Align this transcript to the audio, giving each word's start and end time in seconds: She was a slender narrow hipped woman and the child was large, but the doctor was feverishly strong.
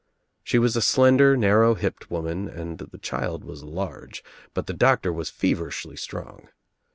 She 0.43 0.57
was 0.57 0.75
a 0.75 0.81
slender 0.81 1.37
narrow 1.37 1.75
hipped 1.75 2.09
woman 2.09 2.47
and 2.47 2.79
the 2.79 2.97
child 2.97 3.43
was 3.43 3.61
large, 3.63 4.23
but 4.55 4.65
the 4.65 4.73
doctor 4.73 5.13
was 5.13 5.29
feverishly 5.29 5.95
strong. 5.95 6.47